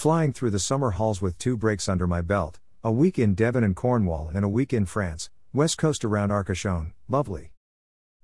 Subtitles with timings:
[0.00, 3.62] Flying through the summer halls with two breaks under my belt, a week in Devon
[3.62, 7.52] and Cornwall and a week in France, west coast around Arcachon, lovely.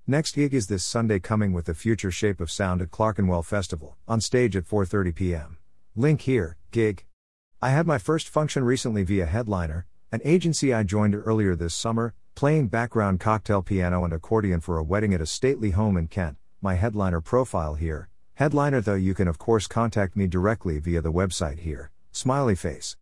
[0.07, 3.95] Next gig is this Sunday coming with the future shape of sound at Clerkenwell Festival,
[4.07, 5.57] on stage at 4:30 p.m.
[5.95, 7.05] Link here, gig.
[7.61, 12.15] I had my first function recently via Headliner, an agency I joined earlier this summer,
[12.33, 16.37] playing background cocktail piano and accordion for a wedding at a stately home in Kent.
[16.59, 21.11] My headliner profile here, Headliner though you can of course contact me directly via the
[21.11, 21.89] website here.
[22.11, 22.95] Smiley face.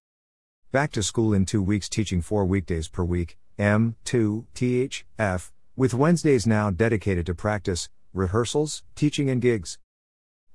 [0.72, 3.38] Back to school in 2 weeks teaching 4 weekdays per week.
[3.59, 9.78] M 2 TH F with Wednesdays now dedicated to practice, rehearsals, teaching and gigs.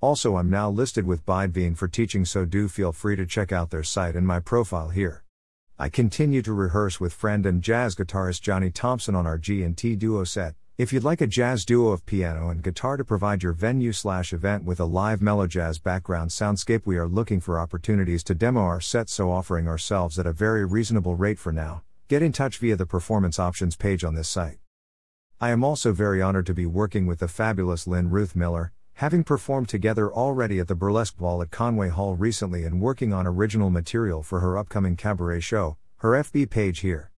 [0.01, 3.69] Also I'm now listed with Bidvine for teaching so do feel free to check out
[3.69, 5.25] their site and my profile here.
[5.79, 10.25] I continue to rehearse with friend and jazz guitarist Johnny Thompson on our G&T duo
[10.25, 13.93] set, if you'd like a jazz duo of piano and guitar to provide your venue
[13.93, 18.35] slash event with a live mellow jazz background soundscape, we are looking for opportunities to
[18.35, 21.83] demo our set, so offering ourselves at a very reasonable rate for now.
[22.09, 24.57] Get in touch via the performance options page on this site.
[25.39, 29.23] I am also very honored to be working with the fabulous Lynn Ruth Miller, having
[29.23, 33.69] performed together already at the Burlesque Ball at Conway Hall recently and working on original
[33.69, 37.10] material for her upcoming cabaret show, her FB page here.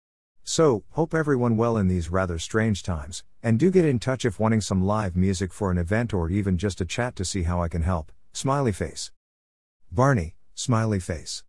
[0.57, 4.37] So, hope everyone well in these rather strange times, and do get in touch if
[4.37, 7.63] wanting some live music for an event or even just a chat to see how
[7.63, 8.11] I can help.
[8.33, 9.11] Smiley face.
[9.93, 11.39] Barney, smiley face.